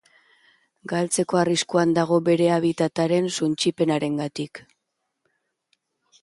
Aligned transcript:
Galtzeko 0.93 1.39
arriskuan 1.41 1.93
dago 1.97 2.17
bere 2.29 2.47
habitat-aren 2.55 3.29
suntsipenarengatik. 3.41 4.63